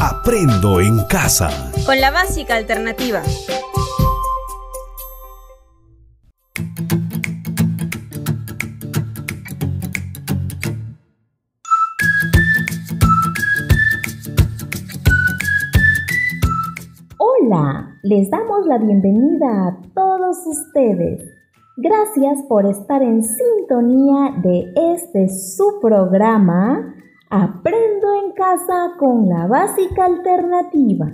Aprendo 0.00 0.80
en 0.80 1.04
casa. 1.08 1.50
Con 1.84 2.00
la 2.00 2.12
básica 2.12 2.54
alternativa. 2.54 3.20
Hola, 17.18 17.98
les 18.04 18.30
damos 18.30 18.66
la 18.66 18.78
bienvenida 18.78 19.66
a 19.66 19.78
todos 19.96 20.46
ustedes. 20.46 21.28
Gracias 21.76 22.44
por 22.48 22.66
estar 22.66 23.02
en 23.02 23.24
sintonía 23.24 24.32
de 24.42 24.72
este 24.94 25.28
su 25.28 25.80
programa 25.82 26.94
Aprendo 27.30 28.08
en 28.24 28.32
casa 28.32 28.92
con 28.98 29.28
la 29.28 29.46
básica 29.46 30.06
alternativa. 30.06 31.12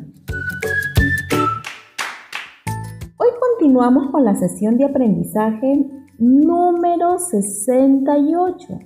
Hoy 3.16 3.28
continuamos 3.40 4.12
con 4.12 4.24
la 4.24 4.36
sesión 4.36 4.76
de 4.76 4.84
aprendizaje 4.84 5.90
número 6.18 7.18
68 7.18 8.78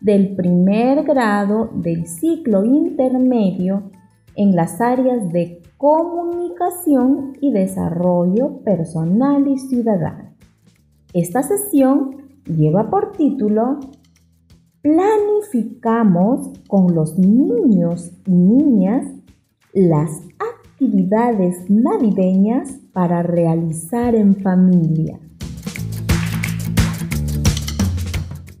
del 0.00 0.36
primer 0.36 1.02
grado 1.02 1.68
del 1.74 2.06
ciclo 2.06 2.64
intermedio 2.64 3.90
en 4.36 4.54
las 4.54 4.80
áreas 4.80 5.32
de 5.32 5.60
comunicación 5.78 7.32
y 7.40 7.50
desarrollo 7.50 8.58
personal 8.62 9.48
y 9.48 9.58
ciudadano. 9.58 10.30
Esta 11.12 11.42
sesión 11.42 12.18
lleva 12.44 12.88
por 12.88 13.10
título 13.10 13.80
planificamos 14.82 16.52
con 16.68 16.94
los 16.94 17.18
niños 17.18 18.12
y 18.26 18.32
niñas 18.32 19.06
las 19.72 20.10
actividades 20.38 21.68
navideñas 21.68 22.78
para 22.92 23.22
realizar 23.22 24.14
en 24.14 24.36
familia. 24.36 25.18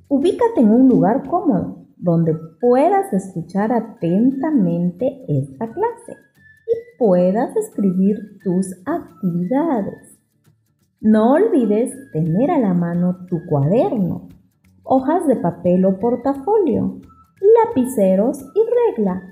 Ubícate 0.08 0.60
en 0.60 0.70
un 0.70 0.88
lugar 0.88 1.28
cómodo 1.28 1.86
donde 1.96 2.34
puedas 2.60 3.12
escuchar 3.12 3.72
atentamente 3.72 5.24
esta 5.28 5.66
clase 5.72 6.12
y 6.66 6.98
puedas 6.98 7.56
escribir 7.56 8.16
tus 8.42 8.66
actividades. 8.86 10.18
No 11.00 11.34
olvides 11.34 11.92
tener 12.12 12.50
a 12.50 12.58
la 12.58 12.74
mano 12.74 13.26
tu 13.28 13.44
cuaderno 13.46 14.28
hojas 14.90 15.26
de 15.26 15.36
papel 15.36 15.84
o 15.84 15.98
portafolio, 15.98 16.98
lapiceros 17.66 18.40
y 18.54 18.96
regla. 18.96 19.22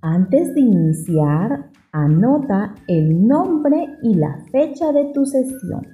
Antes 0.00 0.54
de 0.54 0.62
iniciar, 0.62 1.70
anota 1.92 2.74
el 2.86 3.26
nombre 3.26 3.88
y 4.02 4.14
la 4.14 4.42
fecha 4.50 4.90
de 4.92 5.12
tu 5.12 5.26
sesión. 5.26 5.86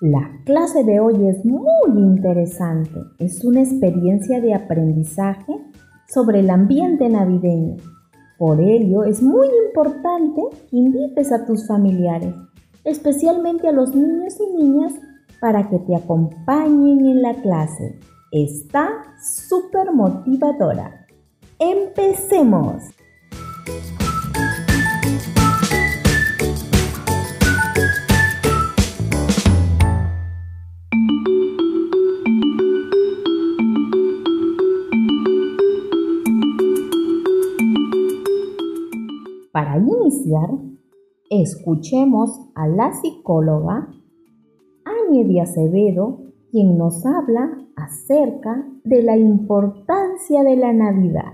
La 0.00 0.30
clase 0.46 0.84
de 0.84 1.00
hoy 1.00 1.28
es 1.28 1.44
muy 1.44 1.98
interesante. 1.98 2.98
Es 3.18 3.44
una 3.44 3.60
experiencia 3.60 4.40
de 4.40 4.54
aprendizaje 4.54 5.52
sobre 6.08 6.40
el 6.40 6.48
ambiente 6.48 7.10
navideño. 7.10 7.76
Por 8.38 8.58
ello 8.60 9.04
es 9.04 9.22
muy 9.22 9.48
importante 9.66 10.40
que 10.70 10.76
invites 10.78 11.30
a 11.30 11.44
tus 11.44 11.66
familiares, 11.66 12.34
especialmente 12.84 13.68
a 13.68 13.72
los 13.72 13.94
niños 13.94 14.38
y 14.40 14.62
niñas 14.62 14.94
para 15.40 15.68
que 15.68 15.78
te 15.78 15.96
acompañen 15.96 17.06
en 17.06 17.22
la 17.22 17.34
clase. 17.34 17.98
Está 18.32 18.88
súper 19.20 19.92
motivadora. 19.92 21.06
¡Empecemos! 21.58 22.82
Para 39.52 39.78
iniciar, 39.78 40.50
escuchemos 41.30 42.30
a 42.54 42.68
la 42.68 42.92
psicóloga 42.92 43.88
de 45.08 45.40
Acevedo, 45.40 46.18
quien 46.50 46.76
nos 46.76 47.06
habla 47.06 47.48
acerca 47.76 48.66
de 48.82 49.02
la 49.02 49.16
importancia 49.16 50.42
de 50.42 50.56
la 50.56 50.72
Navidad. 50.72 51.32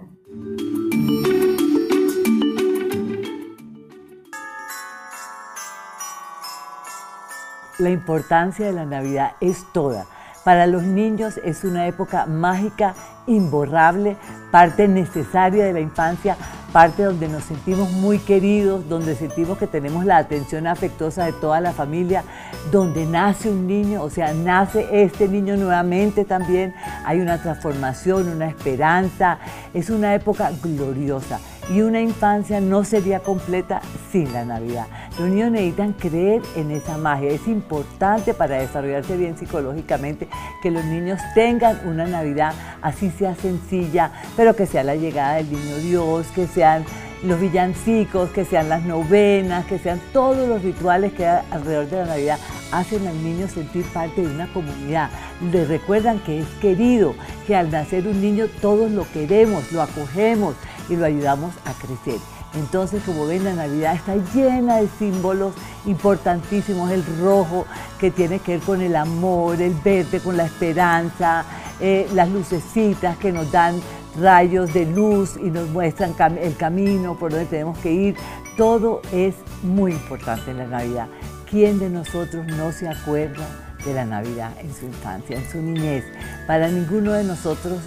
La 7.78 7.91
importancia 7.91 8.66
de 8.66 8.72
la 8.72 8.84
Navidad 8.84 9.33
es 9.41 9.65
toda. 9.72 10.04
Para 10.44 10.66
los 10.66 10.83
niños 10.83 11.41
es 11.43 11.65
una 11.65 11.87
época 11.87 12.27
mágica, 12.27 12.94
imborrable, 13.27 14.16
parte 14.50 14.87
necesaria 14.87 15.65
de 15.65 15.72
la 15.72 15.81
infancia 15.81 16.37
parte 16.72 17.05
donde 17.05 17.28
nos 17.28 17.44
sentimos 17.44 17.91
muy 17.93 18.19
queridos, 18.19 18.88
donde 18.88 19.15
sentimos 19.15 19.59
que 19.59 19.66
tenemos 19.66 20.05
la 20.05 20.16
atención 20.16 20.66
afectuosa 20.66 21.27
de 21.27 21.33
toda 21.33 21.60
la 21.60 21.72
familia, 21.72 22.25
donde 22.71 23.05
nace 23.05 23.50
un 23.50 23.66
niño, 23.66 24.03
o 24.03 24.10
sea, 24.10 24.33
nace 24.33 24.88
este 25.05 25.28
niño 25.28 25.56
nuevamente 25.56 26.25
también, 26.25 26.75
hay 27.05 27.21
una 27.21 27.41
transformación, 27.43 28.28
una 28.28 28.49
esperanza, 28.49 29.38
es 29.75 29.91
una 29.91 30.15
época 30.15 30.50
gloriosa 30.62 31.38
y 31.71 31.83
una 31.83 32.00
infancia 32.00 32.60
no 32.60 32.84
sería 32.84 33.21
completa 33.21 33.83
sin 34.10 34.33
la 34.33 34.44
Navidad. 34.44 34.87
Los 35.19 35.28
niños 35.28 35.50
necesitan 35.50 35.93
creer 35.93 36.41
en 36.56 36.71
esa 36.71 36.97
magia. 36.97 37.31
Es 37.31 37.47
importante 37.47 38.33
para 38.33 38.59
desarrollarse 38.59 39.17
bien 39.17 39.37
psicológicamente 39.37 40.27
que 40.62 40.71
los 40.71 40.84
niños 40.84 41.21
tengan 41.34 41.87
una 41.87 42.06
Navidad 42.06 42.55
así 42.81 43.11
sea 43.11 43.34
sencilla, 43.34 44.11
pero 44.37 44.56
que 44.56 44.67
sea 44.67 44.83
la 44.84 44.97
llegada 44.97 45.34
del 45.34 45.53
niño 45.53 45.77
Dios, 45.77 46.27
que 46.34 46.47
sean 46.47 46.84
los 47.22 47.39
villancicos, 47.41 48.31
que 48.31 48.45
sean 48.45 48.69
las 48.69 48.84
novenas, 48.84 49.67
que 49.67 49.78
sean 49.78 50.01
todos 50.12 50.49
los 50.49 50.62
rituales 50.62 51.12
que 51.12 51.27
alrededor 51.27 51.89
de 51.89 51.97
la 51.99 52.06
Navidad 52.06 52.39
hacen 52.72 53.06
al 53.06 53.22
niño 53.22 53.49
sentir 53.49 53.84
parte 53.93 54.22
de 54.22 54.34
una 54.34 54.53
comunidad. 54.53 55.11
Le 55.53 55.67
recuerdan 55.67 56.21
que 56.21 56.41
es 56.41 56.47
querido, 56.61 57.15
que 57.47 57.55
al 57.55 57.71
nacer 57.71 58.09
un 58.09 58.21
niño 58.21 58.47
todos 58.61 58.91
lo 58.91 59.06
queremos, 59.12 59.71
lo 59.72 59.83
acogemos 59.83 60.56
y 60.89 60.97
lo 60.97 61.05
ayudamos 61.05 61.55
a 61.67 61.72
crecer. 61.75 62.19
Entonces, 62.55 63.03
como 63.05 63.27
ven, 63.27 63.45
la 63.45 63.55
Navidad 63.55 63.95
está 63.95 64.17
llena 64.35 64.77
de 64.77 64.89
símbolos 64.99 65.55
importantísimos. 65.87 66.91
El 66.91 67.05
rojo, 67.21 67.67
que 67.99 68.11
tiene 68.11 68.41
que 68.41 68.59
ver 68.59 68.61
con 68.61 68.81
el 68.83 68.97
amor, 68.97 69.61
el 69.61 69.75
verde 69.75 70.21
con 70.21 70.37
la 70.37 70.45
esperanza, 70.45 71.45
eh, 71.81 72.09
las 72.15 72.29
lucecitas 72.29 73.17
que 73.17 73.33
nos 73.33 73.51
dan 73.51 73.81
rayos 74.21 74.73
de 74.75 74.87
luz 74.87 75.37
y 75.37 75.51
nos 75.51 75.69
muestran 75.71 76.15
el 76.39 76.57
camino 76.57 77.19
por 77.19 77.31
donde 77.31 77.47
tenemos 77.47 77.79
que 77.79 77.93
ir. 77.93 78.17
Todo 78.57 79.01
es 79.13 79.34
muy 79.63 79.93
importante 79.93 80.51
en 80.51 80.59
la 80.59 80.67
Navidad. 80.67 81.09
¿Quién 81.51 81.79
de 81.79 81.89
nosotros 81.89 82.47
no 82.47 82.73
se 82.73 82.89
acuerda 82.89 83.47
de 83.84 83.95
la 83.95 84.05
Navidad 84.05 84.53
en 84.61 84.75
su 84.75 84.87
infancia, 84.87 85.37
en 85.37 85.51
su 85.51 85.59
niñez? 85.61 86.05
Para 86.47 86.69
ninguno 86.69 87.13
de 87.13 87.25
nosotros 87.25 87.79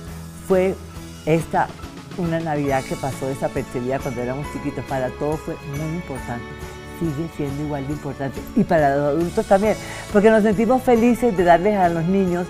fue 0.47 0.75
esta 1.25 1.67
una 2.17 2.39
Navidad 2.39 2.83
que 2.83 2.95
pasó 2.95 3.27
desapercibida 3.27 3.99
cuando 3.99 4.21
éramos 4.21 4.45
chiquitos, 4.53 4.83
para 4.85 5.09
todos 5.09 5.39
fue 5.41 5.55
muy 5.77 5.95
importante. 5.95 6.45
Sigue 6.99 7.27
siendo 7.35 7.63
igual 7.63 7.85
de 7.87 7.93
importante. 7.93 8.39
Y 8.55 8.63
para 8.63 8.95
los 8.95 9.09
adultos 9.09 9.45
también, 9.45 9.75
porque 10.13 10.29
nos 10.29 10.43
sentimos 10.43 10.81
felices 10.81 11.35
de 11.35 11.43
darles 11.43 11.77
a 11.77 11.89
los 11.89 12.05
niños 12.05 12.47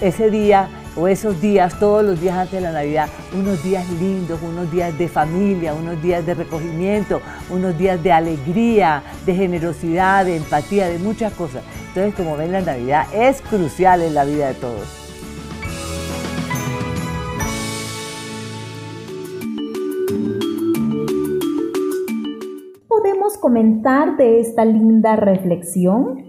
ese 0.00 0.30
día 0.30 0.68
o 0.94 1.08
esos 1.08 1.40
días, 1.40 1.78
todos 1.78 2.04
los 2.04 2.20
días 2.20 2.36
antes 2.36 2.52
de 2.52 2.60
la 2.60 2.72
Navidad, 2.72 3.08
unos 3.32 3.62
días 3.62 3.88
lindos, 3.90 4.38
unos 4.42 4.70
días 4.70 4.96
de 4.98 5.08
familia, 5.08 5.74
unos 5.74 6.00
días 6.02 6.24
de 6.26 6.34
recogimiento, 6.34 7.22
unos 7.50 7.76
días 7.78 8.02
de 8.02 8.12
alegría, 8.12 9.02
de 9.24 9.34
generosidad, 9.34 10.26
de 10.26 10.36
empatía, 10.36 10.88
de 10.88 10.98
muchas 10.98 11.32
cosas. 11.32 11.62
Entonces, 11.88 12.14
como 12.14 12.36
ven, 12.36 12.52
la 12.52 12.60
Navidad 12.60 13.06
es 13.12 13.40
crucial 13.40 14.02
en 14.02 14.14
la 14.14 14.24
vida 14.24 14.48
de 14.48 14.54
todos. 14.54 15.01
Comentar 23.52 24.16
de 24.16 24.40
esta 24.40 24.64
linda 24.64 25.14
reflexión? 25.14 26.24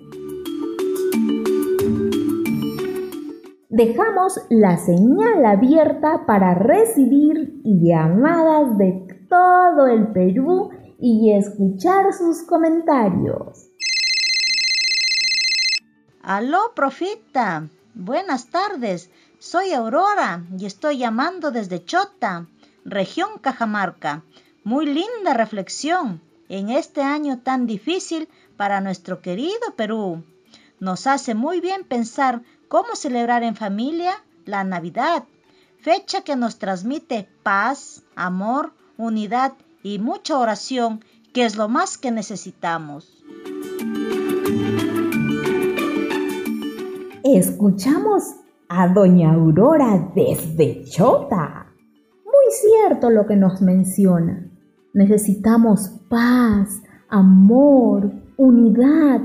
Dejamos 3.70 4.42
la 4.50 4.76
señal 4.76 5.46
abierta 5.46 6.26
para 6.28 6.54
recibir 6.54 7.62
llamadas 7.64 8.78
de 8.78 9.08
todo 9.30 9.88
el 9.88 10.12
Perú 10.12 10.72
y 11.00 11.32
escuchar 11.32 12.12
sus 12.12 12.44
comentarios. 12.44 13.70
Aló, 16.24 16.74
profita. 16.76 17.70
Buenas 17.94 18.50
tardes. 18.50 19.10
Soy 19.40 19.72
Aurora 19.72 20.44
y 20.60 20.66
estoy 20.66 20.98
llamando 20.98 21.52
desde 21.52 21.86
Chota. 21.86 22.48
región 22.84 23.30
Cajamarca. 23.40 24.24
Muy 24.66 24.88
linda 24.88 25.34
reflexión 25.34 26.20
en 26.54 26.70
este 26.70 27.02
año 27.02 27.40
tan 27.40 27.66
difícil 27.66 28.30
para 28.58 28.80
nuestro 28.80 29.24
querido 29.24 29.74
Perú. 29.76 30.24
Nos 30.80 31.08
hace 31.08 31.34
muy 31.34 31.62
bien 31.62 31.84
pensar 31.84 32.44
cómo 32.68 32.96
celebrar 32.96 33.42
en 33.42 33.56
familia 33.56 34.14
la 34.46 34.64
Navidad, 34.64 35.24
fecha 35.80 36.22
que 36.22 36.36
nos 36.36 36.60
transmite 36.60 37.28
paz, 37.42 38.04
amor, 38.16 38.72
unidad 38.98 39.54
y 39.82 39.98
mucha 39.98 40.38
oración, 40.38 41.04
que 41.34 41.46
es 41.46 41.56
lo 41.56 41.70
más 41.70 41.98
que 41.98 42.12
necesitamos. 42.12 43.24
Escuchamos 47.24 48.26
a 48.70 48.90
Doña 48.90 49.34
Aurora 49.34 50.12
desde 50.14 50.84
Chota. 50.86 51.66
Muy 52.24 52.52
cierto 52.52 53.10
lo 53.10 53.26
que 53.26 53.38
nos 53.38 53.60
menciona. 53.64 54.53
Necesitamos 54.94 55.90
paz, 56.08 56.84
amor, 57.10 58.12
unidad 58.38 59.22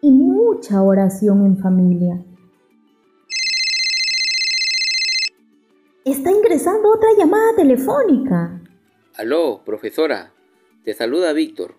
y 0.00 0.12
mucha 0.12 0.80
oración 0.80 1.44
en 1.44 1.58
familia. 1.58 2.24
Está 6.04 6.30
ingresando 6.30 6.88
otra 6.92 7.08
llamada 7.18 7.56
telefónica. 7.56 8.62
Aló, 9.16 9.62
profesora. 9.64 10.32
Te 10.84 10.94
saluda 10.94 11.32
Víctor. 11.32 11.74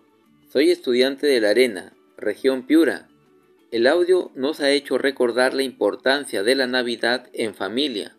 Soy 0.48 0.70
estudiante 0.70 1.26
de 1.26 1.40
La 1.40 1.48
Arena, 1.48 1.94
región 2.18 2.66
Piura. 2.66 3.08
El 3.70 3.86
audio 3.86 4.32
nos 4.34 4.60
ha 4.60 4.68
hecho 4.70 4.98
recordar 4.98 5.54
la 5.54 5.62
importancia 5.62 6.42
de 6.42 6.56
la 6.56 6.66
Navidad 6.66 7.28
en 7.32 7.54
familia, 7.54 8.14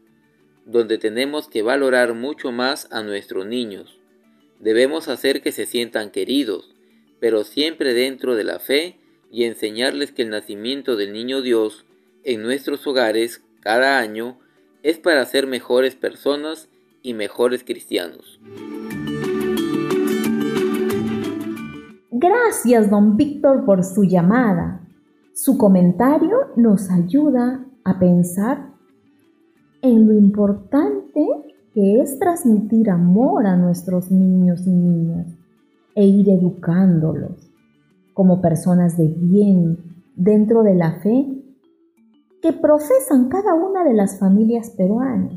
donde 0.66 0.98
tenemos 0.98 1.48
que 1.48 1.62
valorar 1.62 2.16
mucho 2.16 2.52
más 2.52 2.88
a 2.92 3.04
nuestros 3.04 3.46
niños. 3.46 4.01
Debemos 4.62 5.08
hacer 5.08 5.42
que 5.42 5.52
se 5.52 5.66
sientan 5.66 6.12
queridos, 6.12 6.76
pero 7.20 7.44
siempre 7.44 7.96
dentro 7.96 8.36
de 8.36 8.44
la 8.44 8.60
fe 8.60 9.00
y 9.32 9.46
enseñarles 9.46 10.12
que 10.12 10.22
el 10.22 10.30
nacimiento 10.30 10.96
del 10.96 11.14
niño 11.14 11.42
Dios 11.42 11.86
en 12.24 12.44
nuestros 12.44 12.86
hogares 12.86 13.42
cada 13.62 13.98
año 13.98 14.38
es 14.84 15.00
para 15.00 15.26
ser 15.26 15.48
mejores 15.48 15.96
personas 15.96 16.70
y 17.02 17.16
mejores 17.16 17.64
cristianos. 17.64 18.40
Gracias, 22.12 22.92
don 22.92 23.18
Víctor, 23.18 23.66
por 23.66 23.84
su 23.84 24.04
llamada. 24.04 24.88
Su 25.34 25.58
comentario 25.58 26.38
nos 26.56 26.92
ayuda 26.92 27.66
a 27.84 27.98
pensar 27.98 28.70
en 29.82 30.08
lo 30.08 30.14
importante 30.14 31.41
que 31.74 32.02
es 32.02 32.20
transmitir 32.20 32.90
amor 32.90 33.46
a 33.46 33.56
nuestros 33.56 34.12
niños 34.12 34.66
y 34.68 34.72
niñas 34.72 35.28
e 35.96 36.06
ir 36.06 36.30
educándolos 36.30 37.52
como 38.14 38.42
personas 38.42 38.98
de 38.98 39.08
bien 39.08 39.78
dentro 40.16 40.64
de 40.64 40.76
la 40.76 41.00
fe 41.00 41.28
que 42.42 42.54
profesan 42.54 43.30
cada 43.30 43.54
una 43.54 43.84
de 43.84 43.94
las 43.94 44.20
familias 44.20 44.72
peruanas. 44.72 45.34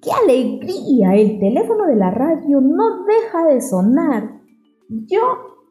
¡Qué 0.00 0.10
alegría! 0.24 1.14
El 1.14 1.38
teléfono 1.38 1.86
de 1.86 1.96
la 1.96 2.10
radio 2.10 2.60
no 2.60 3.04
deja 3.04 3.46
de 3.46 3.60
sonar. 3.60 4.40
Yo 4.88 5.20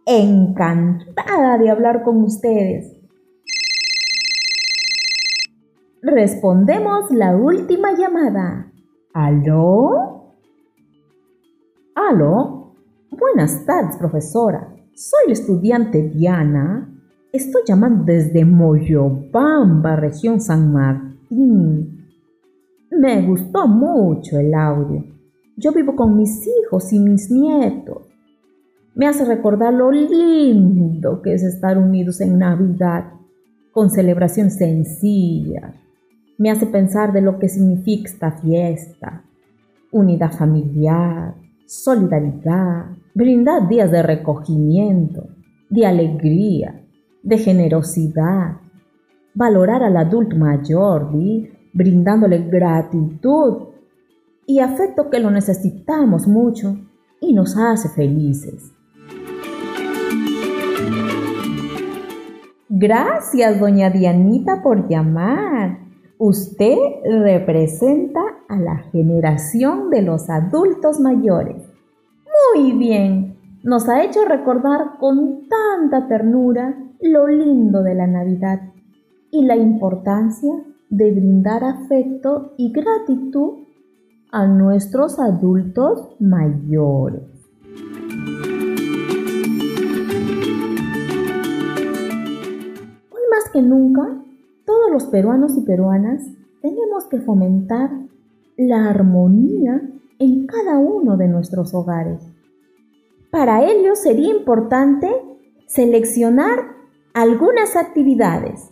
encantada 0.06 1.58
de 1.58 1.70
hablar 1.70 2.04
con 2.04 2.24
ustedes. 2.24 3.01
Respondemos 6.04 7.12
la 7.12 7.38
última 7.38 7.94
llamada. 7.94 8.72
¿Aló? 9.14 10.34
¿Aló? 11.94 12.74
Buenas 13.12 13.64
tardes, 13.68 13.98
profesora. 13.98 14.76
Soy 14.96 15.20
el 15.28 15.34
estudiante 15.34 16.02
Diana. 16.02 16.90
Estoy 17.32 17.62
llamando 17.68 18.06
desde 18.06 18.44
Moyobamba, 18.46 19.96
región 19.96 20.42
San 20.42 20.74
Martín. 20.74 22.08
Me 22.90 23.22
gustó 23.22 23.68
mucho 23.68 24.40
el 24.40 24.56
audio. 24.56 25.06
Yo 25.56 25.72
vivo 25.72 25.96
con 25.96 26.18
mis 26.18 26.48
hijos 26.48 26.92
y 26.94 27.00
mis 27.00 27.30
nietos. 27.30 28.08
Me 28.96 29.06
hace 29.06 29.24
recordar 29.24 29.72
lo 29.72 29.92
lindo 29.92 31.22
que 31.22 31.36
es 31.36 31.44
estar 31.44 31.78
unidos 31.78 32.22
en 32.22 32.40
Navidad, 32.40 33.14
con 33.72 33.92
celebración 33.92 34.50
sencilla. 34.50 35.76
Me 36.42 36.50
hace 36.50 36.66
pensar 36.66 37.14
de 37.14 37.22
lo 37.22 37.38
que 37.38 37.48
significa 37.48 38.10
esta 38.10 38.32
fiesta. 38.32 39.24
Unidad 39.92 40.32
familiar, 40.32 41.36
solidaridad, 41.68 42.98
brindar 43.14 43.70
días 43.70 43.92
de 43.92 44.02
recogimiento, 44.02 45.28
de 45.70 45.86
alegría, 45.86 46.84
de 47.22 47.38
generosidad, 47.38 48.58
valorar 49.36 49.84
al 49.84 49.96
adulto 49.96 50.36
mayor, 50.36 51.12
brindándole 51.74 52.40
gratitud 52.50 53.68
y 54.48 54.62
afecto 54.62 55.12
que 55.12 55.20
lo 55.20 55.30
necesitamos 55.30 56.28
mucho 56.28 56.76
y 57.20 57.34
nos 57.34 57.56
hace 57.56 57.88
felices. 57.90 58.72
Gracias, 62.68 63.60
doña 63.60 63.92
Dianita, 63.92 64.64
por 64.64 64.90
llamar. 64.90 65.91
Usted 66.24 66.78
representa 67.04 68.22
a 68.48 68.56
la 68.60 68.78
generación 68.92 69.90
de 69.90 70.04
los 70.04 70.30
adultos 70.30 71.00
mayores. 71.00 71.68
Muy 72.54 72.74
bien, 72.74 73.40
nos 73.64 73.90
ha 73.90 74.04
hecho 74.04 74.24
recordar 74.26 75.00
con 75.00 75.48
tanta 75.50 76.08
ternura 76.08 76.78
lo 77.02 77.28
lindo 77.28 77.82
de 77.82 77.96
la 77.96 78.06
Navidad 78.06 78.62
y 79.32 79.46
la 79.46 79.56
importancia 79.56 80.52
de 80.92 81.10
brindar 81.12 81.64
afecto 81.64 82.54
y 82.56 82.72
gratitud 82.72 83.64
a 84.32 84.46
nuestros 84.46 85.18
adultos 85.18 86.08
mayores. 86.20 87.24
Hoy 93.10 93.22
más 93.32 93.50
que 93.52 93.64
nunca, 93.64 94.22
todos 94.72 94.90
los 94.90 95.04
peruanos 95.08 95.58
y 95.58 95.62
peruanas 95.62 96.24
tenemos 96.62 97.04
que 97.10 97.20
fomentar 97.20 97.92
la 98.56 98.90
armonía 98.90 99.82
en 100.18 100.48
cada 100.48 100.78
uno 100.78 101.18
de 101.18 101.28
nuestros 101.28 101.74
hogares. 101.74 102.22
Para 103.32 103.66
ello 103.66 103.96
sería 103.96 104.30
importante 104.30 105.10
seleccionar 105.68 106.60
algunas 107.14 107.76
actividades 107.76 108.72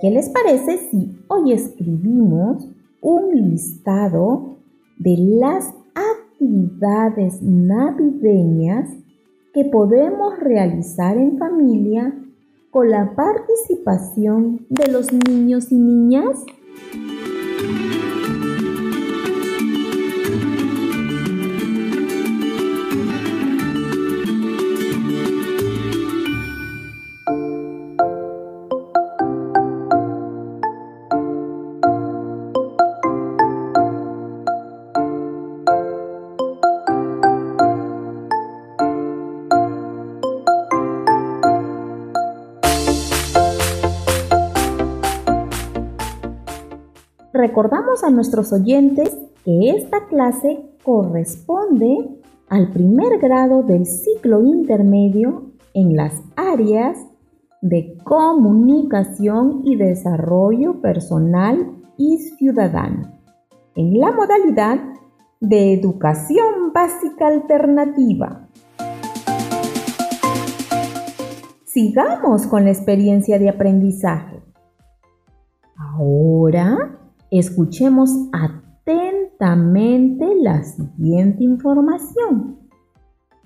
¿Qué 0.00 0.12
les 0.12 0.28
parece 0.28 0.78
si 0.78 1.10
hoy 1.26 1.52
escribimos 1.52 2.68
un 3.00 3.34
listado 3.34 4.58
de 4.96 5.16
las 5.16 5.74
actividades 5.92 7.42
navideñas 7.42 8.90
que 9.52 9.64
podemos 9.64 10.38
realizar 10.38 11.16
en 11.16 11.36
familia 11.36 12.14
con 12.70 12.90
la 12.90 13.14
participación 13.14 14.66
de 14.68 14.92
los 14.92 15.12
niños 15.12 15.72
y 15.72 15.76
niñas? 15.76 16.44
Recordamos 47.48 48.04
a 48.04 48.10
nuestros 48.10 48.52
oyentes 48.52 49.16
que 49.42 49.70
esta 49.70 50.06
clase 50.06 50.66
corresponde 50.84 52.20
al 52.50 52.70
primer 52.72 53.18
grado 53.20 53.62
del 53.62 53.86
ciclo 53.86 54.42
intermedio 54.44 55.52
en 55.72 55.96
las 55.96 56.12
áreas 56.36 56.98
de 57.62 57.96
comunicación 58.04 59.62
y 59.64 59.76
desarrollo 59.76 60.82
personal 60.82 61.74
y 61.96 62.18
ciudadano, 62.18 63.18
en 63.74 63.98
la 63.98 64.12
modalidad 64.12 64.80
de 65.40 65.72
educación 65.72 66.74
básica 66.74 67.28
alternativa. 67.28 68.46
Sigamos 71.64 72.46
con 72.46 72.64
la 72.64 72.72
experiencia 72.72 73.38
de 73.38 73.48
aprendizaje. 73.48 74.42
Ahora 75.76 76.98
Escuchemos 77.30 78.08
atentamente 78.32 80.34
la 80.40 80.64
siguiente 80.64 81.44
información. 81.44 82.56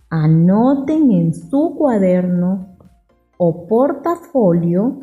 Anoten 0.09 1.11
en 1.11 1.35
su 1.35 1.75
cuaderno 1.77 2.77
o 3.39 3.67
portafolio 3.67 5.01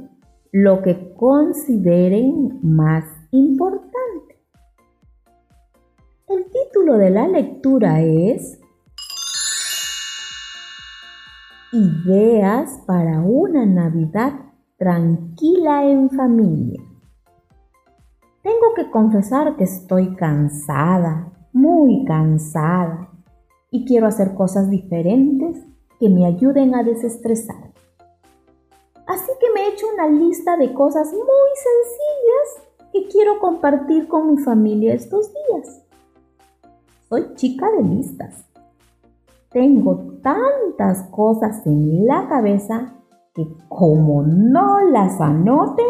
lo 0.54 0.82
que 0.82 1.14
consideren 1.16 2.60
más 2.62 3.04
importante. 3.32 4.40
El 6.30 6.46
título 6.46 6.98
de 6.98 7.10
la 7.10 7.28
lectura 7.28 8.02
es 8.02 8.62
Ideas 11.74 12.82
para 12.88 13.20
una 13.20 13.66
Navidad 13.66 14.40
tranquila 14.78 15.84
en 15.84 16.10
familia. 16.10 16.89
Tengo 18.42 18.74
que 18.76 18.90
confesar 18.90 19.58
que 19.58 19.66
estoy 19.66 20.16
cansada, 20.16 21.32
muy 21.52 22.06
cansada, 22.06 23.10
y 23.70 23.86
quiero 23.86 24.08
hacer 24.08 24.34
cosas 24.34 24.70
diferentes 24.70 25.58
que 26.00 26.10
me 26.10 26.26
ayuden 26.26 26.74
a 26.74 26.84
desestresar. 26.84 27.74
Así 29.06 29.32
que 29.40 29.48
me 29.54 29.62
he 29.62 29.74
hecho 29.74 29.88
una 29.94 30.08
lista 30.08 30.56
de 30.56 30.74
cosas 30.74 31.12
muy 31.12 31.24
sencillas 31.56 32.70
que 32.94 33.08
quiero 33.08 33.40
compartir 33.40 34.08
con 34.08 34.32
mi 34.32 34.38
familia 34.38 34.94
estos 34.94 35.32
días. 35.34 35.84
Soy 37.10 37.34
chica 37.34 37.70
de 37.72 37.84
listas. 37.84 38.46
Tengo 39.50 39.98
tantas 40.22 41.04
cosas 41.10 41.66
en 41.66 42.06
la 42.06 42.28
cabeza 42.30 42.94
que 43.34 43.48
como 43.68 44.22
no 44.22 44.80
las 44.92 45.20
anote, 45.20 45.84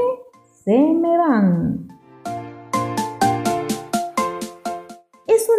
se 0.63 0.77
me 0.93 1.17
van. 1.17 1.88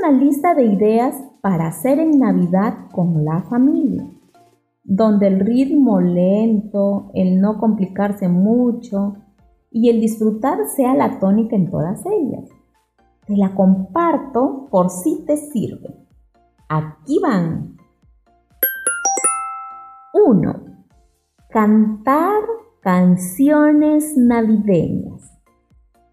Una 0.00 0.12
lista 0.12 0.54
de 0.54 0.64
ideas 0.64 1.14
para 1.42 1.68
hacer 1.68 1.98
en 1.98 2.18
Navidad 2.18 2.88
con 2.92 3.24
la 3.24 3.42
familia, 3.42 4.06
donde 4.82 5.26
el 5.26 5.40
ritmo 5.40 6.00
lento, 6.00 7.10
el 7.14 7.40
no 7.40 7.58
complicarse 7.58 8.28
mucho 8.28 9.16
y 9.70 9.90
el 9.90 10.00
disfrutar 10.00 10.58
sea 10.74 10.94
la 10.94 11.18
tónica 11.18 11.54
en 11.54 11.70
todas 11.70 12.02
ellas. 12.06 12.48
Te 13.26 13.36
la 13.36 13.54
comparto 13.54 14.68
por 14.70 14.90
si 14.90 15.24
te 15.26 15.36
sirve. 15.36 15.94
Aquí 16.68 17.18
van. 17.22 17.76
1. 20.14 20.54
Cantar 21.50 22.42
canciones 22.80 24.16
navideñas. 24.16 25.19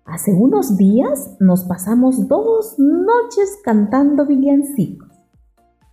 Hace 0.08 0.34
unos 0.34 0.78
días 0.78 1.36
nos 1.42 1.66
pasamos 1.66 2.30
dos 2.30 2.80
noches 2.80 3.60
cantando 3.62 4.26
villancicos. 4.26 5.10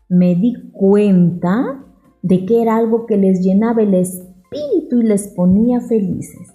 Me 0.09 0.37
di 0.37 0.71
cuenta 0.71 1.85
de 2.23 2.47
que 2.47 2.62
era 2.62 2.76
algo 2.76 3.06
que 3.06 3.16
les 3.16 3.40
llenaba 3.40 3.83
el 3.83 3.92
espíritu 3.94 5.00
y 5.00 5.02
les 5.02 5.35
ponía 5.35 5.80
felices. 5.80 6.54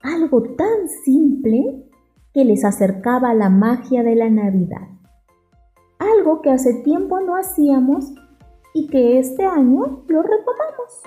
Algo 0.00 0.42
tan 0.42 0.88
simple 1.04 1.88
que 2.34 2.44
les 2.44 2.64
acercaba 2.64 3.32
la 3.32 3.48
magia 3.48 4.02
de 4.02 4.16
la 4.16 4.28
Navidad. 4.28 4.88
Algo 6.00 6.42
que 6.42 6.50
hace 6.50 6.82
tiempo 6.82 7.20
no 7.20 7.36
hacíamos 7.36 8.12
y 8.74 8.88
que 8.88 9.20
este 9.20 9.44
año 9.44 10.02
lo 10.08 10.22
retomamos. 10.22 11.02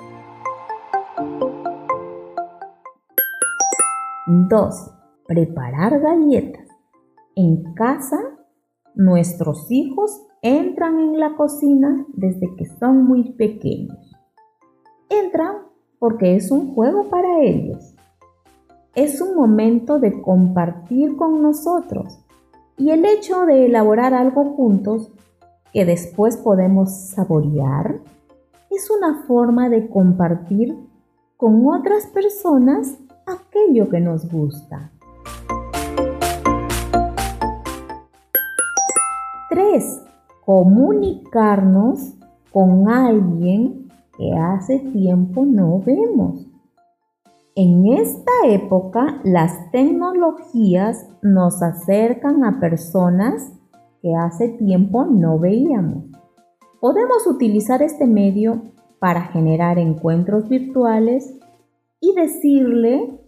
2. 4.50 5.05
Preparar 5.28 6.00
galletas. 6.00 6.68
En 7.36 7.74
casa, 7.74 8.20
nuestros 8.94 9.70
hijos 9.72 10.26
entran 10.42 11.00
en 11.00 11.20
la 11.20 11.36
cocina 11.36 12.06
desde 12.14 12.56
que 12.56 12.66
son 12.66 13.06
muy 13.06 13.34
pequeños. 13.34 14.16
Entran 15.10 15.58
porque 16.00 16.36
es 16.36 16.52
un 16.52 16.74
juego 16.74 17.10
para 17.10 17.42
ellos 17.42 17.96
es 18.96 19.20
un 19.20 19.36
momento 19.36 20.00
de 20.00 20.22
compartir 20.22 21.18
con 21.18 21.42
nosotros 21.42 22.18
y 22.78 22.92
el 22.92 23.06
hecho 23.06 23.46
de 23.46 23.66
elaborar 23.66 24.14
algo 24.14 24.56
juntos 24.56 25.12
que 25.74 25.86
después 25.86 26.38
podemos 26.38 27.10
saborear 27.10 28.00
es 28.72 28.90
una 28.90 29.24
forma 29.28 29.70
de 29.70 29.90
compartir 29.90 30.76
con 31.36 31.68
otras 31.68 32.08
personas 32.08 32.98
aquello 33.26 33.90
que 33.90 34.00
nos 34.00 34.32
gusta. 34.32 34.92
3. 39.56 40.02
Comunicarnos 40.46 42.18
con 42.52 42.90
alguien 42.90 43.88
que 44.18 44.34
hace 44.34 44.80
tiempo 44.80 45.46
no 45.46 45.80
vemos. 45.80 46.46
En 47.56 47.88
esta 47.88 48.32
época 48.48 49.22
las 49.24 49.72
tecnologías 49.72 51.08
nos 51.22 51.64
acercan 51.64 52.44
a 52.44 52.60
personas 52.60 53.54
que 54.02 54.14
hace 54.14 54.50
tiempo 54.50 55.06
no 55.06 55.40
veíamos. 55.40 56.04
Podemos 56.82 57.26
utilizar 57.26 57.82
este 57.82 58.08
medio 58.08 58.62
para 59.00 59.22
generar 59.22 59.80
encuentros 59.80 60.50
virtuales 60.50 61.40
y 62.02 62.14
decirle 62.14 63.22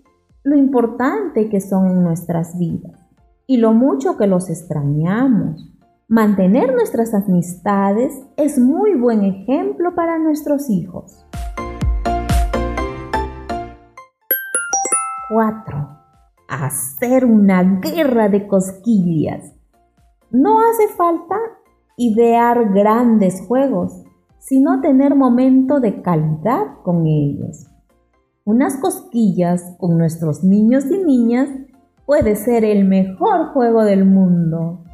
lo 0.44 0.58
importante 0.58 1.48
que 1.48 1.62
son 1.62 1.88
en 1.88 2.04
nuestras 2.04 2.60
vidas 2.60 3.00
y 3.48 3.58
lo 3.58 3.72
mucho 3.72 4.18
que 4.18 4.28
los 4.28 4.50
extrañamos. 4.50 5.77
Mantener 6.10 6.74
nuestras 6.74 7.14
amistades 7.14 8.14
es 8.38 8.58
muy 8.58 8.96
buen 8.96 9.26
ejemplo 9.26 9.94
para 9.94 10.18
nuestros 10.18 10.70
hijos. 10.70 11.28
4. 15.30 15.90
Hacer 16.48 17.26
una 17.26 17.82
guerra 17.82 18.30
de 18.30 18.48
cosquillas. 18.48 19.54
No 20.32 20.62
hace 20.62 20.88
falta 20.96 21.36
idear 21.98 22.72
grandes 22.74 23.46
juegos, 23.46 24.06
sino 24.40 24.80
tener 24.80 25.14
momento 25.14 25.82
de 25.82 26.02
calidad 26.02 26.68
con 26.84 27.06
ellos. 27.06 27.68
Unas 28.46 28.78
cosquillas 28.78 29.76
con 29.78 29.98
nuestros 29.98 30.42
niños 30.42 30.86
y 30.86 31.04
niñas 31.04 31.50
puede 32.06 32.38
ser 32.38 32.64
el 32.64 32.86
mejor 32.86 33.48
juego 33.52 33.84
del 33.84 34.06
mundo. 34.06 34.86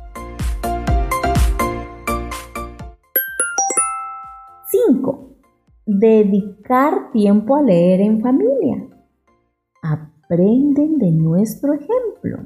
Dedicar 5.86 7.12
tiempo 7.12 7.58
a 7.58 7.62
leer 7.62 8.00
en 8.00 8.22
familia 8.22 8.88
aprenden 9.82 10.98
de 10.98 11.12
nuestro 11.12 11.74
ejemplo. 11.74 12.38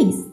6. 0.00 0.26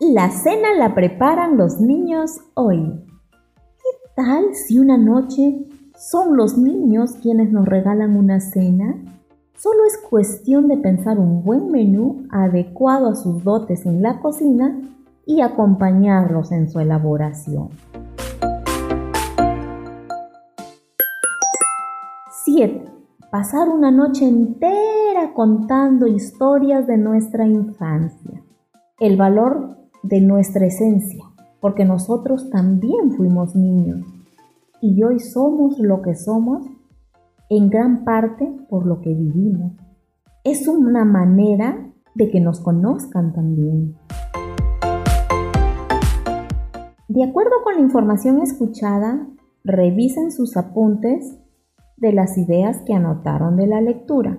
La 0.00 0.28
cena 0.28 0.74
la 0.76 0.94
preparan 0.94 1.56
los 1.56 1.80
niños 1.80 2.42
hoy. 2.52 3.06
¿Qué 3.30 4.10
tal 4.14 4.54
si 4.54 4.78
una 4.78 4.98
noche 4.98 5.64
son 5.96 6.36
los 6.36 6.58
niños 6.58 7.12
quienes 7.22 7.50
nos 7.50 7.64
regalan 7.64 8.18
una 8.18 8.40
cena? 8.40 9.02
Solo 9.56 9.86
es 9.86 9.96
cuestión 9.96 10.68
de 10.68 10.76
pensar 10.76 11.18
un 11.18 11.42
buen 11.42 11.70
menú 11.70 12.26
adecuado 12.28 13.08
a 13.08 13.14
sus 13.14 13.42
dotes 13.42 13.86
en 13.86 14.02
la 14.02 14.20
cocina 14.20 14.78
y 15.30 15.42
acompañarlos 15.42 16.50
en 16.50 16.68
su 16.68 16.80
elaboración. 16.80 17.68
7. 22.44 22.84
Pasar 23.30 23.68
una 23.68 23.92
noche 23.92 24.26
entera 24.26 25.32
contando 25.32 26.08
historias 26.08 26.88
de 26.88 26.96
nuestra 26.96 27.46
infancia. 27.46 28.42
El 28.98 29.16
valor 29.16 29.76
de 30.02 30.20
nuestra 30.20 30.66
esencia, 30.66 31.24
porque 31.60 31.84
nosotros 31.84 32.50
también 32.50 33.12
fuimos 33.16 33.54
niños 33.54 34.04
y 34.80 35.00
hoy 35.04 35.20
somos 35.20 35.78
lo 35.78 36.02
que 36.02 36.16
somos 36.16 36.66
en 37.48 37.70
gran 37.70 38.02
parte 38.02 38.50
por 38.68 38.84
lo 38.84 39.00
que 39.00 39.14
vivimos. 39.14 39.74
Es 40.42 40.66
una 40.66 41.04
manera 41.04 41.88
de 42.16 42.30
que 42.30 42.40
nos 42.40 42.58
conozcan 42.58 43.32
también. 43.32 43.94
De 47.10 47.24
acuerdo 47.24 47.50
con 47.64 47.74
la 47.74 47.80
información 47.80 48.40
escuchada, 48.40 49.26
revisen 49.64 50.30
sus 50.30 50.56
apuntes 50.56 51.36
de 51.96 52.12
las 52.12 52.38
ideas 52.38 52.82
que 52.86 52.94
anotaron 52.94 53.56
de 53.56 53.66
la 53.66 53.80
lectura. 53.80 54.38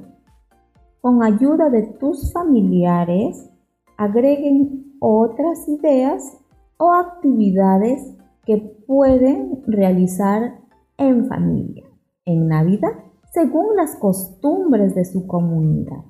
Con 1.02 1.22
ayuda 1.22 1.70
de 1.70 1.82
tus 1.82 2.32
familiares, 2.32 3.50
agreguen 3.98 4.96
otras 5.02 5.68
ideas 5.68 6.38
o 6.78 6.94
actividades 6.94 8.16
que 8.46 8.60
pueden 8.88 9.62
realizar 9.68 10.62
en 10.96 11.28
familia. 11.28 11.84
En 12.24 12.48
Navidad 12.48 12.94
según 13.34 13.76
las 13.76 13.98
costumbres 13.98 14.96
de 14.96 15.04
su 15.04 15.28
comunidad. 15.28 16.06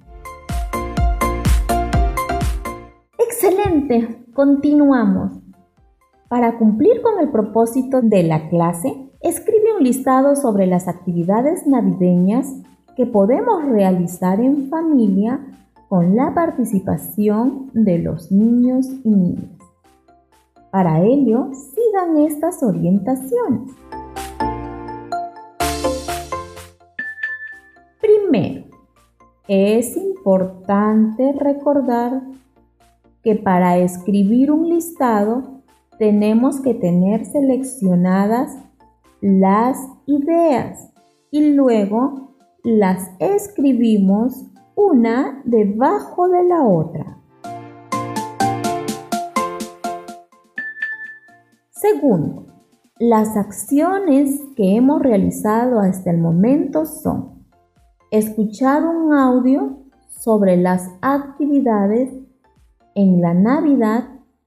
Excelente, 3.18 4.25
continuamos. 4.36 5.40
Para 6.31 6.57
cumplir 6.57 7.01
con 7.01 7.19
el 7.19 7.29
propósito 7.29 8.01
de 8.01 8.23
la 8.23 8.47
clase, 8.47 8.95
escribe 9.19 9.75
un 9.77 9.83
listado 9.83 10.38
sobre 10.38 10.65
las 10.65 10.88
actividades 10.88 11.67
navideñas 11.67 12.55
que 12.95 13.05
podemos 13.05 13.65
realizar 13.65 14.39
en 14.39 14.69
familia 14.69 15.41
con 15.89 16.15
la 16.15 16.33
participación 16.33 17.69
de 17.73 18.00
los 18.00 18.31
niños 18.31 18.88
y 19.03 19.09
niñas. 19.09 19.51
Para 20.71 21.01
ello, 21.03 21.50
sigan 21.51 22.15
estas 22.19 22.63
orientaciones. 22.63 23.69
Primero, 28.00 28.67
es 29.50 29.97
importante 29.97 31.33
recordar 31.33 32.21
que 33.21 33.35
para 33.35 33.79
escribir 33.79 34.50
un 34.50 34.69
listado 34.69 35.50
tenemos 36.01 36.60
que 36.62 36.74
tener 36.74 37.27
seleccionadas 37.27 38.58
las 39.22 39.77
ideas 40.08 40.91
y 41.29 41.53
luego 41.53 42.34
las 42.63 43.12
escribimos 43.20 44.48
una 44.74 45.43
debajo 45.46 46.27
de 46.27 46.43
la 46.43 46.63
otra. 46.63 47.20
Segundo, 51.70 52.48
las 52.98 53.38
acciones 53.38 54.41
que 54.55 54.77
hemos 54.77 55.03
realizado 55.03 55.81
hasta 55.81 56.10
el 56.10 56.17
momento 56.17 56.88
son 56.88 57.46
escuchar 58.10 58.88
un 58.88 59.13
audio 59.13 59.77
sobre 60.10 60.58
las 60.58 60.89
actividades 61.03 62.12
en 62.96 63.22
la 63.22 63.36
Navidad 63.36 64.00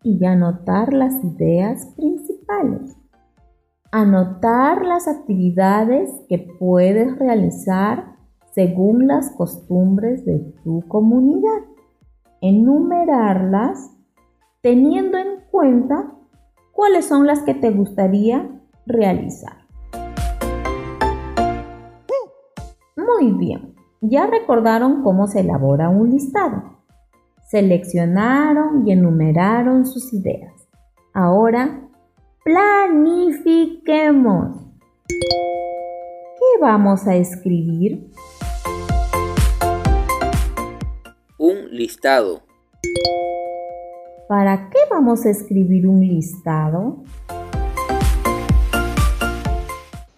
y 0.04 0.22
anotar 0.26 0.92
las 0.92 1.24
ideas 1.24 1.86
principales. 1.96 2.94
Anotar 3.90 4.84
las 4.84 5.08
actividades 5.08 6.10
que 6.28 6.38
puedes 6.58 7.18
realizar 7.18 8.14
según 8.52 9.08
las 9.08 9.30
costumbres 9.30 10.24
de 10.26 10.38
tu 10.62 10.86
comunidad. 10.88 11.62
Enumerarlas 12.42 13.90
teniendo 14.60 15.16
en 15.16 15.40
cuenta 15.50 16.12
cuáles 16.72 17.06
son 17.06 17.26
las 17.26 17.42
que 17.42 17.54
te 17.54 17.70
gustaría 17.70 18.60
realizar. 18.86 19.64
Muy 22.96 23.32
bien, 23.32 23.74
ya 24.02 24.26
recordaron 24.26 25.02
cómo 25.02 25.28
se 25.28 25.40
elabora 25.40 25.88
un 25.88 26.10
listado 26.10 26.73
seleccionaron 27.46 28.86
y 28.86 28.92
enumeraron 28.92 29.86
sus 29.86 30.12
ideas. 30.12 30.52
Ahora, 31.12 31.80
planifiquemos. 32.44 34.56
¿Qué 35.08 36.60
vamos 36.60 37.06
a 37.06 37.14
escribir? 37.14 38.10
Un 41.38 41.70
listado. 41.70 42.42
¿Para 44.28 44.68
qué 44.70 44.78
vamos 44.90 45.24
a 45.26 45.30
escribir 45.30 45.86
un 45.86 46.00
listado? 46.00 47.04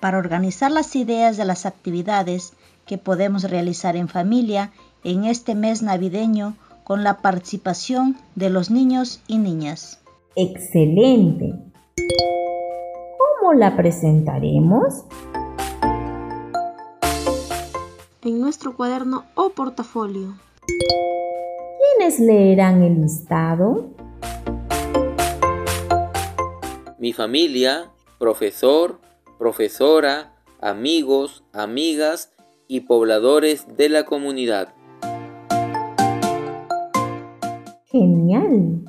Para 0.00 0.18
organizar 0.18 0.70
las 0.70 0.94
ideas 0.94 1.36
de 1.36 1.44
las 1.44 1.66
actividades 1.66 2.52
que 2.86 2.98
podemos 2.98 3.50
realizar 3.50 3.96
en 3.96 4.06
familia 4.08 4.70
en 5.02 5.24
este 5.24 5.56
mes 5.56 5.82
navideño 5.82 6.54
con 6.86 7.02
la 7.02 7.16
participación 7.16 8.16
de 8.36 8.48
los 8.48 8.70
niños 8.70 9.20
y 9.26 9.38
niñas. 9.38 10.00
Excelente. 10.36 11.52
¿Cómo 13.18 13.54
la 13.54 13.76
presentaremos? 13.76 15.04
En 18.22 18.40
nuestro 18.40 18.76
cuaderno 18.76 19.24
o 19.34 19.50
portafolio. 19.50 20.38
¿Quiénes 21.98 22.20
leerán 22.20 22.84
el 22.84 23.02
listado? 23.02 23.90
Mi 27.00 27.12
familia, 27.12 27.90
profesor, 28.20 29.00
profesora, 29.40 30.36
amigos, 30.60 31.42
amigas 31.52 32.30
y 32.68 32.82
pobladores 32.82 33.76
de 33.76 33.88
la 33.88 34.04
comunidad. 34.04 34.75
Genial. 37.98 38.84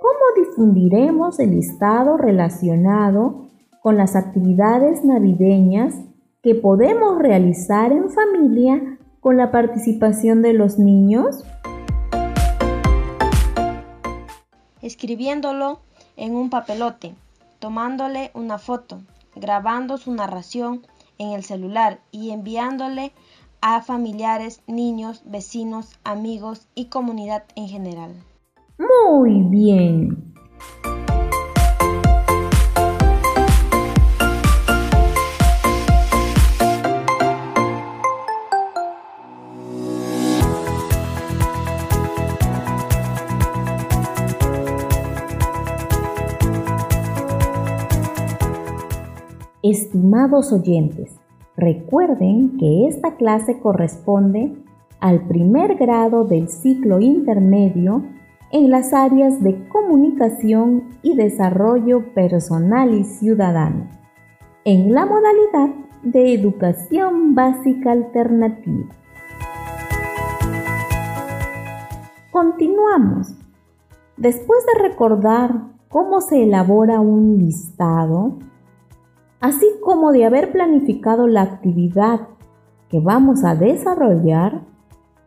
¿Cómo 0.00 0.24
difundiremos 0.36 1.38
el 1.38 1.52
listado 1.52 2.16
relacionado 2.16 3.46
con 3.80 3.96
las 3.96 4.16
actividades 4.16 5.04
navideñas 5.04 5.94
que 6.42 6.56
podemos 6.56 7.20
realizar 7.20 7.92
en 7.92 8.10
familia 8.10 8.98
con 9.20 9.36
la 9.36 9.52
participación 9.52 10.42
de 10.42 10.54
los 10.54 10.80
niños? 10.80 11.44
Escribiéndolo 14.82 15.78
en 16.16 16.34
un 16.34 16.50
papelote, 16.50 17.14
tomándole 17.60 18.32
una 18.34 18.58
foto, 18.58 19.02
grabando 19.36 19.98
su 19.98 20.12
narración 20.12 20.84
en 21.18 21.28
el 21.28 21.44
celular 21.44 22.00
y 22.10 22.30
enviándole 22.30 23.12
a 23.60 23.82
familiares, 23.82 24.62
niños, 24.66 25.22
vecinos, 25.24 25.98
amigos 26.04 26.68
y 26.74 26.86
comunidad 26.86 27.44
en 27.56 27.68
general. 27.68 28.12
Muy 28.78 29.42
bien. 29.42 30.30
Estimados 49.62 50.52
oyentes, 50.52 51.20
Recuerden 51.56 52.56
que 52.58 52.86
esta 52.86 53.16
clase 53.16 53.58
corresponde 53.58 54.54
al 55.00 55.26
primer 55.26 55.76
grado 55.76 56.24
del 56.24 56.48
ciclo 56.48 57.00
intermedio 57.00 58.04
en 58.52 58.70
las 58.70 58.92
áreas 58.92 59.42
de 59.42 59.68
comunicación 59.68 60.84
y 61.02 61.16
desarrollo 61.16 62.12
personal 62.14 62.94
y 62.94 63.04
ciudadano, 63.04 63.88
en 64.64 64.92
la 64.92 65.06
modalidad 65.06 65.74
de 66.02 66.34
educación 66.34 67.34
básica 67.34 67.92
alternativa. 67.92 68.86
Continuamos. 72.30 73.34
Después 74.16 74.64
de 74.66 74.82
recordar 74.82 75.62
cómo 75.88 76.20
se 76.20 76.42
elabora 76.42 77.00
un 77.00 77.38
listado, 77.38 78.38
así 79.40 79.66
como 79.82 80.12
de 80.12 80.24
haber 80.24 80.52
planificado 80.52 81.26
la 81.26 81.42
actividad 81.42 82.28
que 82.88 83.00
vamos 83.00 83.44
a 83.44 83.54
desarrollar, 83.54 84.62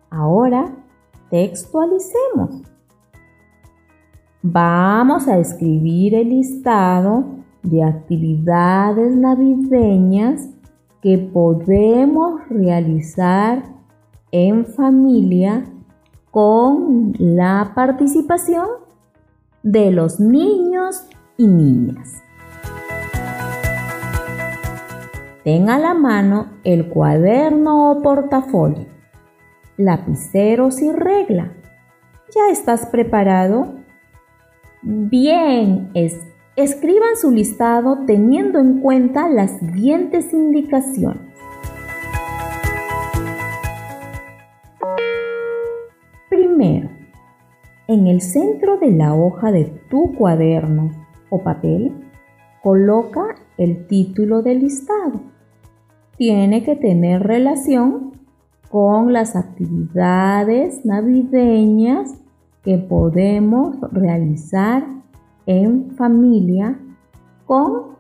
ahora 0.10 0.76
textualicemos. 1.30 2.62
Vamos 4.42 5.28
a 5.28 5.40
escribir 5.40 6.16
el 6.16 6.30
listado 6.30 7.26
de 7.64 7.84
actividades 7.84 9.16
navideñas 9.16 10.50
que 11.02 11.18
podemos 11.18 12.42
realizar 12.50 13.64
en 14.32 14.66
familia 14.66 15.66
con 16.32 17.14
la 17.20 17.72
participación 17.76 18.68
de 19.64 19.92
los 19.92 20.20
niños 20.20 21.08
y 21.38 21.48
niñas. 21.48 22.23
Ten 25.44 25.70
a 25.70 25.78
la 25.78 25.94
mano 25.94 26.54
el 26.64 26.88
cuaderno 26.88 27.92
o 27.92 28.02
portafolio, 28.02 28.86
lapiceros 29.76 30.82
y 30.82 30.90
regla. 30.90 31.52
¿Ya 32.34 32.50
estás 32.50 32.86
preparado? 32.86 33.74
Bien, 34.82 35.92
es, 35.96 36.18
escriban 36.56 37.18
su 37.18 37.30
listado 37.32 38.06
teniendo 38.08 38.58
en 38.60 38.80
cuenta 38.80 39.28
las 39.28 39.60
siguientes 39.60 40.32
indicaciones. 40.32 41.34
Primero, 46.30 46.90
en 47.90 48.08
el 48.08 48.22
centro 48.22 48.78
de 48.78 48.92
la 48.92 49.14
hoja 49.14 49.52
de 49.52 49.66
tu 49.90 50.16
cuaderno 50.16 50.90
o 51.30 51.44
papel, 51.44 51.92
coloca 52.62 53.36
el 53.58 53.88
título 53.88 54.42
del 54.42 54.62
listado 54.62 55.33
tiene 56.18 56.64
que 56.64 56.76
tener 56.76 57.24
relación 57.24 58.12
con 58.70 59.14
las 59.14 59.36
actividades 59.36 60.86
navideñas 60.86 62.16
que 62.64 62.78
podemos 62.78 63.78
realizar 63.92 64.86
en 65.46 65.92
familia 65.92 66.80
con 67.46 67.94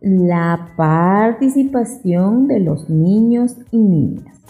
la 0.00 0.72
participación 0.76 2.48
de 2.48 2.60
los 2.60 2.88
niños 2.88 3.56
y 3.70 3.78
niñas. 3.78 4.40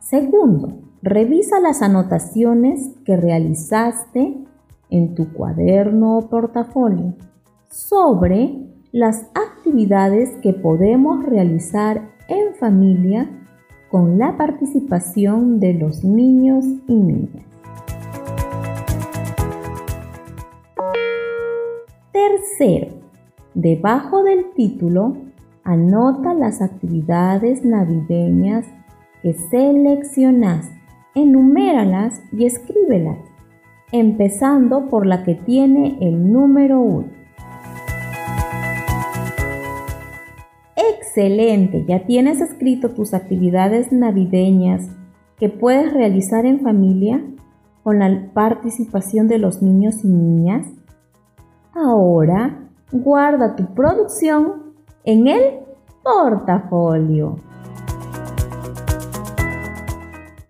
Segundo, 0.00 0.80
revisa 1.02 1.60
las 1.60 1.82
anotaciones 1.82 2.92
que 3.04 3.16
realizaste 3.16 4.36
en 4.90 5.14
tu 5.14 5.32
cuaderno 5.32 6.18
o 6.18 6.28
portafolio 6.28 7.14
sobre 7.74 8.56
las 8.92 9.28
actividades 9.34 10.30
que 10.42 10.52
podemos 10.52 11.26
realizar 11.26 12.08
en 12.28 12.54
familia 12.54 13.28
con 13.90 14.16
la 14.16 14.36
participación 14.36 15.58
de 15.58 15.74
los 15.74 16.04
niños 16.04 16.64
y 16.86 16.94
niñas. 16.94 17.44
Tercero, 22.12 22.94
debajo 23.54 24.22
del 24.22 24.52
título, 24.54 25.16
anota 25.64 26.32
las 26.32 26.62
actividades 26.62 27.64
navideñas 27.64 28.66
que 29.20 29.34
seleccionaste, 29.34 30.80
enuméralas 31.16 32.22
y 32.30 32.46
escríbelas, 32.46 33.18
empezando 33.90 34.88
por 34.88 35.06
la 35.06 35.24
que 35.24 35.34
tiene 35.34 35.98
el 36.00 36.32
número 36.32 36.78
1. 36.78 37.23
Excelente, 41.16 41.84
ya 41.86 42.06
tienes 42.06 42.40
escrito 42.40 42.90
tus 42.90 43.14
actividades 43.14 43.92
navideñas 43.92 44.88
que 45.38 45.48
puedes 45.48 45.92
realizar 45.92 46.44
en 46.44 46.58
familia 46.58 47.24
con 47.84 48.00
la 48.00 48.32
participación 48.34 49.28
de 49.28 49.38
los 49.38 49.62
niños 49.62 50.02
y 50.02 50.08
niñas. 50.08 50.66
Ahora 51.72 52.58
guarda 52.90 53.54
tu 53.54 53.64
producción 53.74 54.74
en 55.04 55.28
el 55.28 55.60
portafolio. 56.02 57.36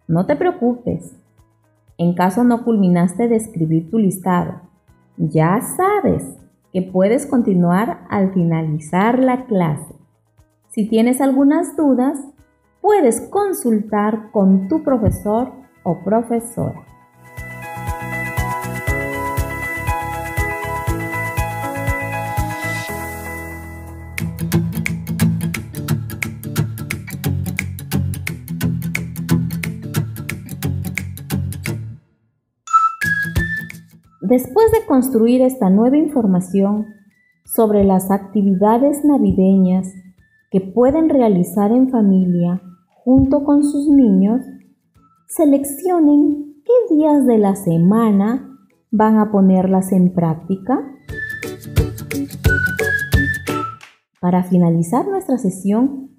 No 0.08 0.24
te 0.24 0.34
preocupes. 0.34 1.14
En 1.98 2.14
caso 2.14 2.42
no 2.42 2.64
culminaste 2.64 3.28
de 3.28 3.36
escribir 3.36 3.90
tu 3.90 3.98
listado, 3.98 4.62
ya 5.18 5.60
sabes 5.60 6.24
que 6.72 6.80
puedes 6.80 7.26
continuar 7.26 8.06
al 8.08 8.32
finalizar 8.32 9.18
la 9.18 9.44
clase. 9.44 9.93
Si 10.74 10.88
tienes 10.88 11.20
algunas 11.20 11.76
dudas, 11.76 12.18
puedes 12.80 13.20
consultar 13.30 14.32
con 14.32 14.66
tu 14.66 14.82
profesor 14.82 15.52
o 15.84 16.02
profesora. 16.02 16.84
Después 34.20 34.72
de 34.72 34.84
construir 34.88 35.40
esta 35.40 35.70
nueva 35.70 35.96
información 35.96 36.86
sobre 37.44 37.84
las 37.84 38.10
actividades 38.10 39.04
navideñas 39.04 39.86
que 40.54 40.60
pueden 40.60 41.08
realizar 41.08 41.72
en 41.72 41.90
familia 41.90 42.62
junto 42.88 43.42
con 43.42 43.64
sus 43.64 43.88
niños, 43.88 44.40
seleccionen 45.26 46.62
qué 46.64 46.94
días 46.94 47.26
de 47.26 47.38
la 47.38 47.56
semana 47.56 48.56
van 48.92 49.18
a 49.18 49.32
ponerlas 49.32 49.90
en 49.90 50.14
práctica. 50.14 50.78
Para 54.20 54.44
finalizar 54.44 55.08
nuestra 55.08 55.38
sesión, 55.38 56.10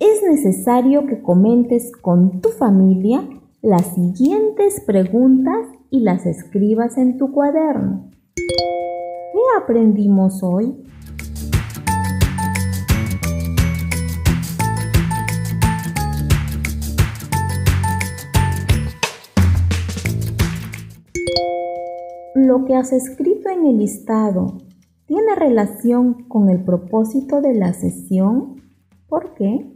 es 0.00 0.24
necesario 0.28 1.06
que 1.06 1.22
comentes 1.22 1.92
con 2.02 2.40
tu 2.40 2.48
familia 2.48 3.22
las 3.62 3.94
siguientes 3.94 4.82
preguntas 4.84 5.68
y 5.90 6.00
las 6.00 6.26
escribas 6.26 6.98
en 6.98 7.16
tu 7.16 7.30
cuaderno. 7.30 8.10
¿Qué 8.34 9.40
aprendimos 9.62 10.42
hoy? 10.42 10.84
Lo 22.46 22.66
que 22.66 22.74
has 22.74 22.92
escrito 22.92 23.48
en 23.48 23.66
el 23.66 23.78
listado 23.78 24.58
tiene 25.06 25.34
relación 25.34 26.28
con 26.28 26.50
el 26.50 26.62
propósito 26.62 27.40
de 27.40 27.54
la 27.54 27.72
sesión. 27.72 28.60
¿Por 29.08 29.32
qué? 29.32 29.72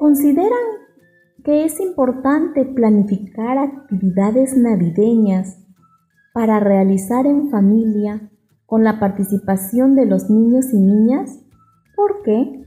¿Consideran 0.00 0.50
que 1.44 1.64
es 1.64 1.78
importante 1.78 2.64
planificar 2.64 3.58
actividades 3.58 4.56
navideñas 4.56 5.56
para 6.34 6.58
realizar 6.58 7.26
en 7.26 7.48
familia 7.48 8.31
con 8.72 8.84
la 8.84 8.98
participación 8.98 9.94
de 9.96 10.06
los 10.06 10.30
niños 10.30 10.72
y 10.72 10.78
niñas? 10.78 11.38
¿Por 11.94 12.22
qué? 12.22 12.64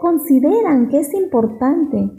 ¿Consideran 0.00 0.88
que 0.88 1.00
es 1.00 1.12
importante 1.12 2.10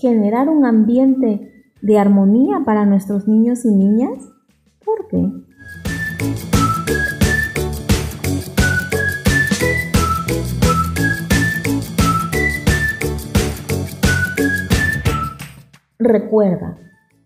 generar 0.00 0.48
un 0.48 0.64
ambiente 0.64 1.52
de 1.82 1.98
armonía 1.98 2.62
para 2.64 2.86
nuestros 2.86 3.28
niños 3.28 3.66
y 3.66 3.74
niñas? 3.74 4.16
¿Por 4.82 5.08
qué? 5.08 6.51
Recuerda, 16.04 16.78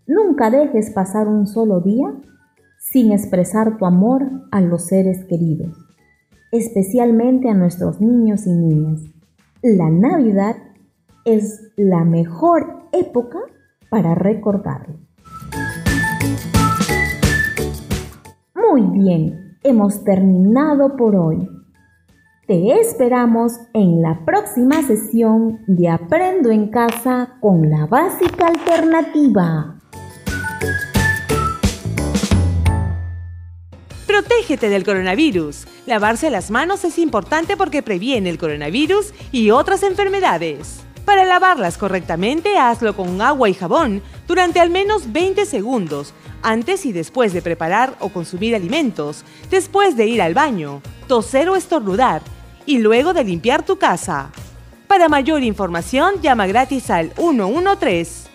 nunca 0.07 0.51
dejes 0.51 0.91
pasar 0.91 1.29
un 1.29 1.47
solo 1.47 1.81
día 1.81 2.13
sin 2.79 3.11
expresar 3.11 3.79
tu 3.79 3.87
amor 3.87 4.23
a 4.51 4.61
los 4.61 4.85
seres 4.89 5.25
queridos, 5.25 5.75
especialmente 6.53 7.49
a 7.49 7.55
nuestros 7.55 8.03
niños 8.03 8.47
y 8.47 8.53
niñas. 8.53 9.01
La 9.63 9.89
Navidad 9.89 10.57
es 11.25 11.73
la 11.77 12.05
mejor 12.05 12.85
época 12.93 13.39
para 13.89 14.15
recordarlo. 14.15 14.99
Muy 18.55 18.83
bien, 18.91 19.57
hemos 19.63 20.05
terminado 20.05 20.97
por 20.97 21.17
hoy. 21.17 21.49
Te 22.47 22.81
esperamos 22.81 23.55
en 23.75 24.03
la 24.03 24.25
próxima 24.25 24.81
sesión 24.87 25.65
de 25.67 25.89
Aprendo 25.89 26.53
en 26.53 26.71
casa 26.71 27.39
con 27.41 27.69
la 27.69 27.87
básica 27.87 28.47
alternativa. 28.47 29.81
Protégete 34.07 34.69
del 34.69 34.85
coronavirus. 34.85 35.67
Lavarse 35.87 36.31
las 36.31 36.53
manos 36.53 36.85
es 36.85 37.01
importante 37.01 37.57
porque 37.57 37.83
previene 37.83 38.31
el 38.31 38.39
coronavirus 38.39 39.13
y 39.33 39.51
otras 39.51 39.83
enfermedades. 39.83 40.85
Para 41.05 41.25
lavarlas 41.25 41.77
correctamente, 41.79 42.59
hazlo 42.59 42.95
con 42.95 43.21
agua 43.23 43.49
y 43.49 43.55
jabón 43.55 44.03
durante 44.29 44.61
al 44.61 44.71
menos 44.71 45.13
20 45.13 45.47
segundos, 45.47 46.15
antes 46.43 46.87
y 46.87 46.93
después 46.93 47.33
de 47.33 47.43
preparar 47.43 47.97
o 47.99 48.11
consumir 48.11 48.55
alimentos, 48.55 49.25
después 49.51 49.97
de 49.97 50.07
ir 50.07 50.23
al 50.23 50.35
baño, 50.35 50.81
toser 51.09 51.49
o 51.49 51.57
estornudar, 51.57 52.23
y 52.67 52.79
luego 52.79 53.15
de 53.15 53.25
limpiar 53.25 53.65
tu 53.65 53.79
casa. 53.79 54.31
Para 54.87 55.09
mayor 55.09 55.43
información, 55.43 56.21
llama 56.21 56.47
gratis 56.47 56.91
al 56.91 57.13
113. 57.13 58.29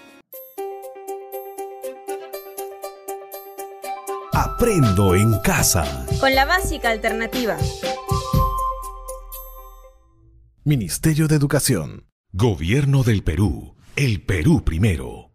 Aprendo 4.34 5.16
en 5.16 5.40
casa. 5.40 6.06
Con 6.20 6.34
la 6.36 6.46
básica 6.46 6.90
alternativa. 6.90 7.58
Ministerio 10.64 11.28
de 11.28 11.36
Educación. 11.36 12.06
Gobierno 12.32 13.04
del 13.04 13.24
Perú. 13.24 13.76
El 13.96 14.24
Perú 14.24 14.64
primero. 14.64 15.31